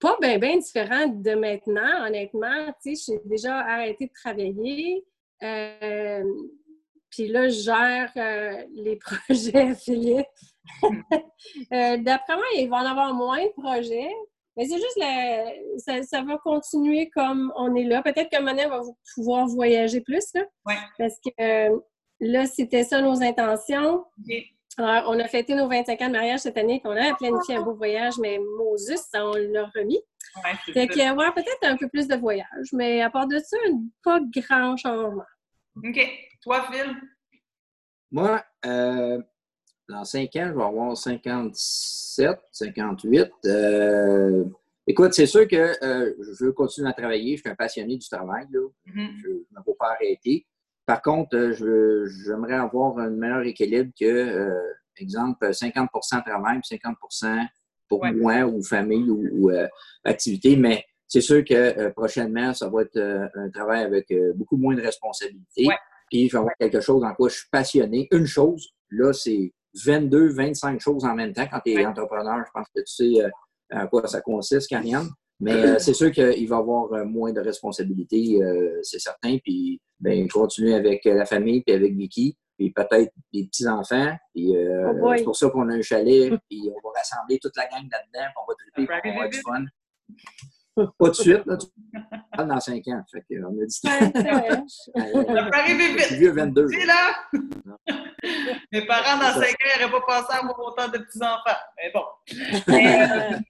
[0.00, 2.72] Pas bien, bien différent de maintenant, honnêtement.
[2.82, 5.04] Tu sais, j'ai déjà arrêté de travailler.
[5.42, 6.22] Euh,
[7.14, 8.96] puis là, je gère euh, les
[9.28, 10.26] projets Philippe.
[11.72, 14.10] Euh, d'après moi, il va en avoir moins de projets.
[14.56, 18.02] Mais c'est juste, ça, va continuer comme on est là.
[18.02, 20.42] Peut-être moment on va pouvoir voyager plus, là.
[20.98, 21.78] Parce que euh,
[22.18, 24.04] là, c'était ça nos intentions.
[24.78, 27.74] on a fêté nos 25 ans de mariage cette année, qu'on a planifié un beau
[27.74, 30.00] voyage, mais Moses, on l'a remis.
[30.36, 33.56] Ouais, fait que, ouais, peut-être un peu plus de voyage, mais à part de ça,
[34.02, 35.24] pas grand changement.
[35.76, 36.00] OK.
[36.42, 36.94] Toi, Phil?
[38.10, 39.20] Moi, euh,
[39.88, 43.32] dans 5 ans, je vais avoir 57, 58.
[43.46, 44.44] Euh,
[44.86, 47.36] Écoute, c'est sûr que euh, je veux continuer à travailler.
[47.36, 48.44] Je suis un passionné du travail.
[48.46, 49.10] Mm-hmm.
[49.22, 50.46] Je ne veux pas arrêter.
[50.84, 54.52] Par contre, j'aimerais avoir un meilleur équilibre que,
[54.98, 57.46] exemple, 50% travail, 50%
[57.88, 59.50] pour moi ou famille ou,
[60.04, 60.56] activité.
[60.56, 65.68] Mais c'est sûr que prochainement, ça va être un travail avec beaucoup moins de responsabilités.
[66.10, 68.08] Puis, je vais avoir quelque chose dans quoi je suis passionné.
[68.10, 69.52] Une chose, là, c'est
[69.84, 72.44] 22, 25 choses en même temps quand tu es entrepreneur.
[72.46, 73.30] Je pense que tu sais
[73.70, 75.08] à quoi ça consiste, Karianne.
[75.40, 79.38] Mais euh, c'est sûr qu'il va avoir euh, moins de responsabilités, euh, c'est certain.
[79.38, 84.16] Puis, ben, continuer avec la famille, puis avec Vicky, puis peut-être des petits-enfants.
[84.34, 87.64] Puis, oh c'est pour ça qu'on a un chalet, puis on va rassembler toute la
[87.64, 89.64] gang là-dedans, puis on va triper, puis on va avoir du fun.
[90.76, 91.66] Pas de suite, là, tu
[92.36, 93.04] dans 5 ans.
[93.10, 93.98] Fait qu'on a dit ça.
[94.12, 96.12] peut arriver vite.
[96.12, 96.66] vieux 22.
[96.68, 97.14] C'est là.
[98.72, 101.60] Mes parents, dans 5 ans, n'auraient pas pensé à mon autant de petits-enfants.
[101.76, 102.04] Mais bon.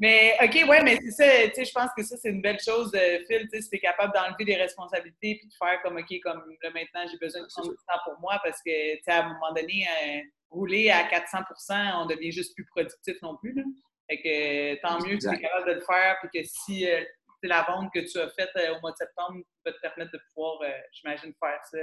[0.00, 1.48] mais, OK, ouais, mais c'est ça.
[1.48, 3.42] Tu sais, je pense que ça, c'est une belle chose, euh, Phil.
[3.42, 6.42] Tu sais, si tu es capable d'enlever des responsabilités puis de faire comme, OK, comme
[6.62, 9.24] là, maintenant, j'ai besoin de prendre du temps pour moi parce que, tu sais, à
[9.24, 10.20] un moment donné, euh,
[10.50, 13.52] rouler à 400% on devient juste plus productif non plus.
[13.52, 13.62] Là.
[14.08, 17.02] Fait que tant mieux que tu es capable de le faire, puis que si euh,
[17.42, 20.12] c'est la vente que tu as faite euh, au mois de septembre peut te permettre
[20.12, 21.78] de pouvoir, euh, j'imagine, faire ça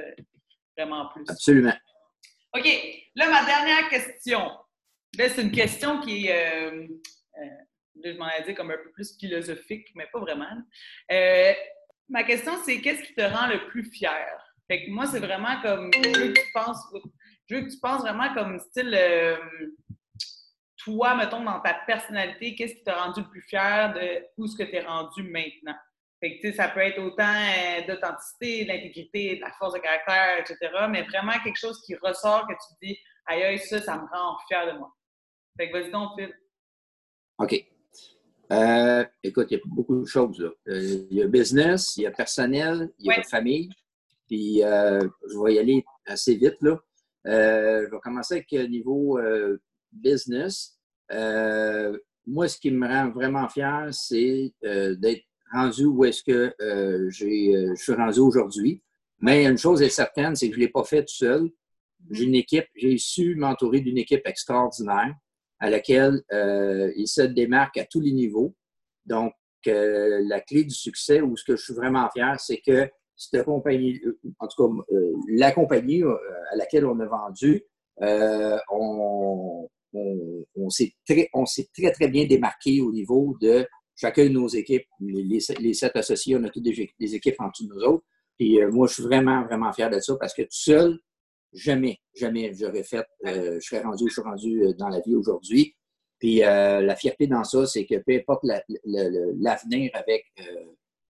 [0.77, 1.23] vraiment plus.
[1.27, 1.73] Absolument.
[2.55, 2.65] OK.
[3.15, 4.51] Là, ma dernière question.
[5.17, 6.87] Là, c'est une question qui est,
[8.03, 10.61] je m'en ai dit comme un peu plus philosophique, mais pas vraiment.
[12.07, 14.27] ma question, c'est qu'est-ce qui te rend le plus fier?
[14.69, 16.77] Fait que moi, c'est vraiment comme, je veux que tu penses,
[17.49, 18.95] je veux que tu penses vraiment comme style
[20.83, 24.55] toi, mettons, dans ta personnalité, qu'est-ce qui t'a rendu le plus fier de où ce
[24.55, 25.75] que tu es rendu maintenant?
[26.19, 30.57] Fait que, ça peut être autant euh, d'authenticité, d'intégrité, de la force de caractère, etc.,
[30.89, 34.07] mais vraiment quelque chose qui ressort que tu te dis, aïe, aïe, ça, ça me
[34.07, 34.93] rend fier de moi.
[35.57, 36.31] Fait que vas-y donc, Phil.
[37.39, 37.65] OK.
[38.51, 40.39] Euh, écoute, il y a beaucoup de choses.
[40.39, 40.49] Là.
[40.67, 43.69] Euh, il y a business, il y a personnel, il y a famille.
[44.27, 46.61] Puis, je vais y aller assez vite.
[46.61, 46.79] Là.
[47.25, 49.19] je vais commencer avec le niveau
[49.91, 50.77] business.
[51.11, 56.53] Euh, moi, ce qui me rend vraiment fier, c'est euh, d'être rendu où est-ce que
[56.61, 58.81] euh, je suis rendu aujourd'hui.
[59.19, 61.49] Mais une chose est certaine, c'est que je ne l'ai pas fait tout seul.
[62.09, 65.13] J'ai une équipe, j'ai su m'entourer d'une équipe extraordinaire
[65.59, 66.23] à laquelle
[66.95, 68.55] il se démarque à tous les niveaux.
[69.05, 69.33] Donc,
[69.67, 74.01] la clé du succès, ou ce que je suis vraiment fier, c'est que cette compagnie,
[74.39, 74.95] en tout cas,
[75.29, 77.63] la compagnie à laquelle on a vendu,
[78.71, 84.85] on, on, s'est très, très, bien démarqué au niveau de chacun de nos équipes.
[84.99, 85.39] Les,
[85.73, 88.05] sept associés, on a toutes des, équipes en dessous de nous autres.
[88.37, 90.99] Puis euh, moi, je suis vraiment, vraiment fier de ça parce que tout seul,
[91.53, 94.99] jamais, jamais j'aurais fait, euh, je serais rendu où je suis rendu euh, dans la
[95.01, 95.75] vie aujourd'hui.
[96.19, 100.23] Puis la fierté dans ça, c'est que peu importe l'avenir avec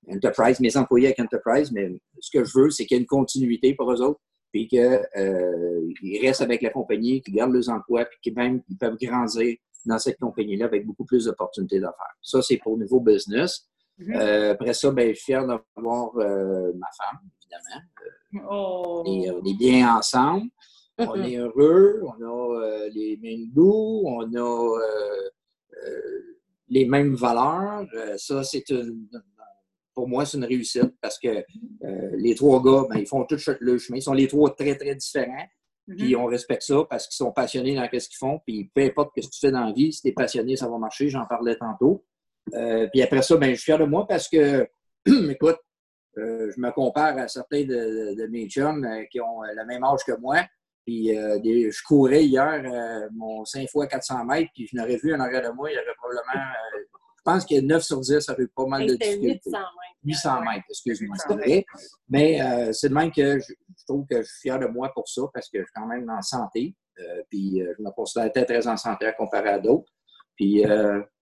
[0.08, 1.92] Enterprise, mes employés avec Enterprise, mais
[2.22, 5.02] ce que je veux, c'est qu'il y ait une continuité pour eux autres puis qu'ils
[5.18, 5.90] euh,
[6.22, 9.98] restent avec la compagnie, qu'ils gardent leurs emplois, puis qu'ils même ils peuvent grandir dans
[9.98, 12.16] cette compagnie-là avec beaucoup plus d'opportunités d'affaires.
[12.22, 13.68] Ça, c'est pour le niveau business.
[14.00, 14.16] Mm-hmm.
[14.16, 18.50] euh, après ça, ben, je suis fier d'avoir euh, ma femme, évidemment.
[18.52, 19.04] Oh.
[19.08, 20.50] Et, on est bien ensemble.
[20.98, 24.80] On est heureux, on a les mêmes goûts, on a
[26.70, 27.88] les mêmes valeurs.
[28.18, 29.08] ça, c'est une,
[29.94, 33.38] pour moi, c'est une réussite parce que euh, les trois gars, ben, ils font tout
[33.60, 33.98] le chemin.
[33.98, 35.46] Ils sont les trois très, très différents.
[35.88, 35.96] Mhm.
[35.98, 38.40] Puis on respecte ça parce qu'ils sont passionnés dans ce qu'ils font.
[38.46, 40.70] Puis peu importe ce que tu fais dans la vie, si tu es passionné, ça
[40.70, 41.10] va marcher.
[41.10, 42.06] J'en parlais tantôt.
[42.54, 44.68] Euh, puis après ça, ben, je suis fier de moi parce que,
[45.30, 45.60] écoute,
[46.18, 50.18] euh, je me compare à certains de, mes chums qui ont le même âge que
[50.20, 50.38] moi.
[50.86, 55.44] Puis je courais hier mon 5 fois 400 mètres, puis je n'aurais vu en arrière
[55.44, 56.44] de moi, il y aurait probablement
[57.24, 59.42] je pense que 9 sur 10, ça fait pas mal de difficultés.
[59.46, 59.92] 800 mètres.
[60.04, 61.66] 800 mètres, excuse-moi, c'est vrai.
[62.10, 63.54] Mais euh, c'est de même que je,
[63.88, 66.10] trouve que je suis fier de moi pour ça parce que je suis quand même
[66.10, 66.76] en santé.
[67.00, 69.92] Euh, puis euh, je me considère très, très en santé à comparer à d'autres.
[70.36, 70.64] Puis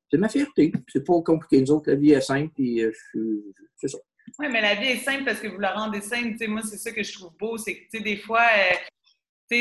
[0.09, 0.71] c'est ma fierté.
[0.88, 1.59] C'est pas compliqué.
[1.59, 2.53] Nous autres, la vie est simple.
[2.55, 2.81] Puis
[3.75, 3.97] c'est ça.
[4.38, 6.38] Oui, mais la vie est simple parce que vous la rendez simple.
[6.47, 7.57] moi, c'est ça que je trouve beau.
[7.57, 8.45] C'est que, des fois,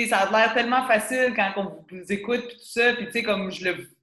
[0.08, 2.92] ça a l'air tellement facile quand on vous écoute, tout ça.
[2.92, 3.97] Puis, comme je le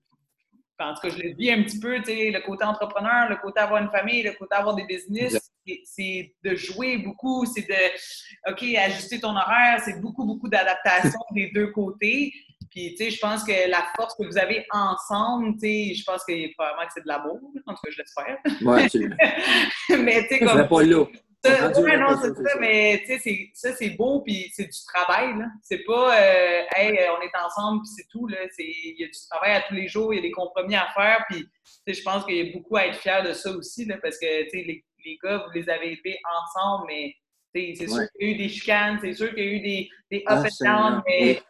[0.80, 3.82] en tout cas, je le dis un petit peu, le côté entrepreneur, le côté avoir
[3.82, 5.52] une famille, le côté avoir des business,
[5.84, 11.52] c'est de jouer beaucoup, c'est de, OK, ajuster ton horaire, c'est beaucoup, beaucoup d'adaptation des
[11.54, 12.34] deux côtés.
[12.72, 16.04] Puis, tu sais, je pense que la force que vous avez ensemble, tu sais, je
[16.04, 18.38] pense que probablement que c'est de l'amour, en tout cas, je l'espère.
[18.62, 19.16] Oui, absolument.
[20.04, 20.68] Mais, tu sais, comme...
[20.68, 21.06] pas là.
[21.50, 25.46] Ouais, non, c'est ça, mais tu sais, ça, c'est beau, puis c'est du travail, là.
[25.62, 28.38] C'est pas, euh, hey, on est ensemble, puis c'est tout, là.
[28.58, 30.88] Il y a du travail à tous les jours, il y a des compromis à
[30.94, 31.48] faire, puis
[31.88, 34.44] je pense qu'il y a beaucoup à être fier de ça aussi, là, parce que,
[34.44, 37.16] tu sais, les, les, gars, vous les avez été ensemble, mais
[37.54, 39.90] c'est sûr qu'il y a eu des chicanes, c'est sûr qu'il y a eu des,
[40.12, 41.42] des up and down, mais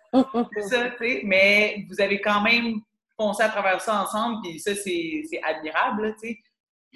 [0.70, 2.80] ça, tu sais, mais vous avez quand même
[3.18, 6.38] foncé à travers ça ensemble, puis ça, c'est admirable, tu sais.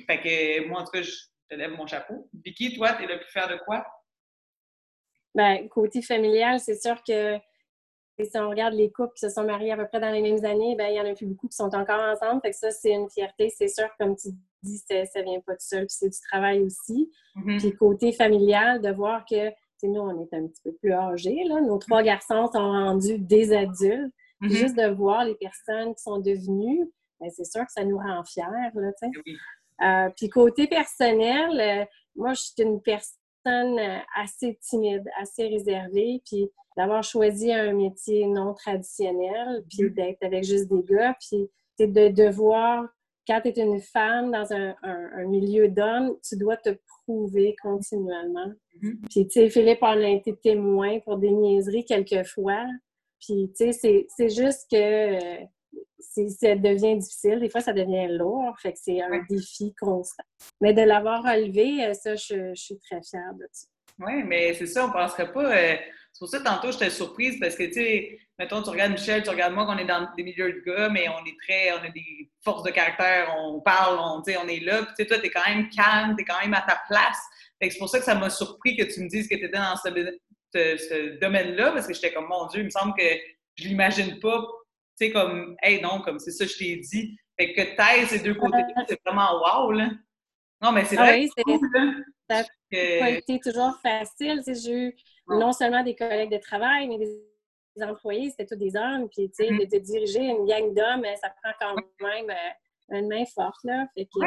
[0.05, 1.12] Fait que moi, en tout cas, je
[1.49, 2.29] te lève mon chapeau.
[2.33, 3.85] Vicky, toi, tu es le plus fier de quoi?
[5.35, 7.38] Ben, côté familial, c'est sûr que
[8.21, 10.43] si on regarde les couples qui se sont mariés à peu près dans les mêmes
[10.43, 12.41] années, ben, il y en a plus beaucoup qui sont encore ensemble.
[12.41, 13.49] Fait que ça, c'est une fierté.
[13.49, 14.29] C'est sûr, comme tu
[14.63, 17.12] dis, ça, vient pas tout seul, puis c'est du travail aussi.
[17.35, 17.59] Mm-hmm.
[17.59, 19.49] Puis côté familial, de voir que
[19.83, 21.43] nous, on est un petit peu plus âgés.
[21.45, 21.62] Là.
[21.62, 24.13] Nos trois garçons sont rendus des adultes.
[24.41, 24.49] Mm-hmm.
[24.49, 28.23] Juste de voir les personnes qui sont devenues, ben, c'est sûr que ça nous rend
[28.23, 28.43] fiers.
[28.73, 28.91] Là,
[29.82, 36.22] euh, puis côté personnel, euh, moi, je suis une personne euh, assez timide, assez réservée,
[36.26, 39.94] puis d'avoir choisi un métier non traditionnel, puis mm-hmm.
[39.94, 42.86] d'être avec juste des gars, puis de devoir,
[43.26, 44.76] quand tu es une femme dans un,
[45.26, 48.52] milieu d'hommes, tu dois te prouver continuellement.
[48.82, 49.10] Mm-hmm.
[49.10, 52.65] Puis, tu sais, Philippe en a été témoin pour des niaiseries quelquefois.
[53.22, 55.46] Puis, tu sais, c'est juste que
[55.99, 57.39] ça devient difficile.
[57.39, 58.58] Des fois, ça devient lourd.
[58.60, 60.23] Fait que c'est un défi constant.
[60.62, 63.67] Mais de l'avoir relevé, euh, ça, je, suis très fière de ça.
[63.99, 65.55] Oui, mais c'est ça, on ne penserait pas.
[65.55, 65.75] Euh,
[66.13, 69.29] c'est pour ça, tantôt, j'étais surprise parce que, tu sais, mettons, tu regardes Michel, tu
[69.29, 71.89] regardes moi, qu'on est dans des milieux de gars, mais on est très, on a
[71.89, 74.84] des forces de caractère, on parle, on, on est là.
[74.84, 76.82] Puis, tu sais, toi, tu es quand même calme, tu es quand même à ta
[76.88, 77.19] place.
[77.62, 79.45] Fait que c'est pour ça que ça m'a surpris que tu me dises que tu
[79.45, 79.89] étais dans ce,
[80.53, 83.03] ce domaine-là parce que j'étais comme, mon Dieu, il me semble que
[83.58, 84.47] je l'imagine pas
[84.99, 87.17] tu sais, comme, hey, non, comme c'est ça, je t'ai dit.
[87.38, 88.57] Fait que t'aies ces deux côtés
[88.88, 89.89] c'est vraiment wow, là.
[90.62, 91.19] Non, mais c'est ah vrai.
[91.19, 91.59] Oui, c'est cool,
[92.29, 94.43] Ça n'a pas été toujours facile.
[94.45, 94.95] J'ai eu
[95.27, 99.07] non seulement des collègues de travail, mais des employés, c'était tous des hommes.
[99.09, 99.71] Puis, tu sais, mm-hmm.
[99.71, 103.88] de, diriger une gang d'hommes, ça prend quand même euh, une main forte, là.
[103.95, 104.19] Fait que,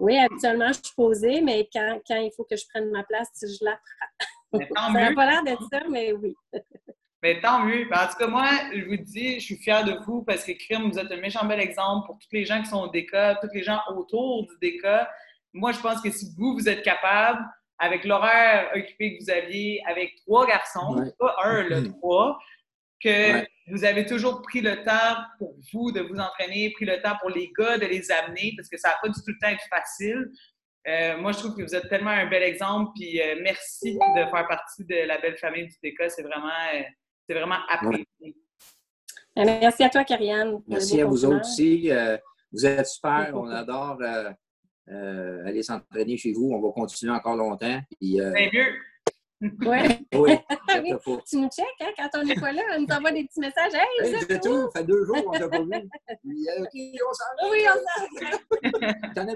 [0.00, 3.28] oui, habituellement, je suis posée, mais quand, quand, il faut que je prenne ma place,
[3.40, 3.78] je la
[4.52, 4.60] prends.
[4.60, 6.34] ça n'a pas l'air de ça, mais oui.
[7.22, 7.86] Mais tant mieux.
[7.90, 10.52] Ben, en tout cas, moi, je vous dis, je suis fière de vous parce que
[10.52, 13.38] Crime, vous êtes un méchant bel exemple pour tous les gens qui sont au DECA,
[13.40, 15.10] tous les gens autour du DECA.
[15.52, 17.44] Moi, je pense que si vous, vous êtes capable,
[17.78, 21.98] avec l'horaire occupé que vous aviez, avec trois garçons, pas un, le mm-hmm.
[21.98, 22.38] trois,
[23.02, 27.16] que vous avez toujours pris le temps pour vous de vous entraîner, pris le temps
[27.20, 29.48] pour les gars de les amener, parce que ça n'a pas du tout le temps
[29.48, 30.30] être facile.
[30.86, 34.30] Euh, moi, je trouve que vous êtes tellement un bel exemple, puis euh, merci de
[34.30, 36.08] faire partie de la belle famille du DECA.
[36.08, 36.82] C'est vraiment, euh,
[37.28, 38.36] c'est vraiment apprécié.
[39.36, 40.62] Ben, merci à toi, Karianne.
[40.66, 41.90] Merci à vous autres aussi.
[41.90, 42.16] Euh,
[42.52, 43.30] vous êtes super.
[43.34, 44.30] On adore euh,
[44.88, 46.50] euh, aller s'entraîner chez vous.
[46.52, 47.80] On va continuer encore longtemps.
[48.00, 48.74] C'est mieux.
[49.40, 50.00] Ouais.
[50.14, 50.36] oui.
[51.28, 53.72] Tu nous checkes hein, quand on n'est pas là, on nous envoie des petits messages.
[53.72, 55.70] Hey, hey c'est tout, ça fait deux jours qu'on t'a pas vu.
[55.70, 59.26] OK, on s'en Oui, on s'en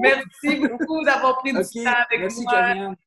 [0.00, 2.96] Merci beaucoup d'avoir pris du temps avec Merci, moi.